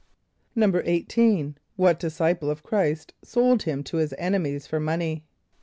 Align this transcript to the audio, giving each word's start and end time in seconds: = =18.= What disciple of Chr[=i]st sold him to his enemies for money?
= 0.31 0.57
=18.= 0.57 1.57
What 1.75 1.99
disciple 1.99 2.49
of 2.49 2.63
Chr[=i]st 2.63 3.13
sold 3.23 3.61
him 3.61 3.83
to 3.83 3.97
his 3.97 4.15
enemies 4.17 4.65
for 4.65 4.79
money? 4.79 5.25